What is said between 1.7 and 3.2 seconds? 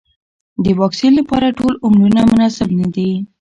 عمرونه مناسب نه دي.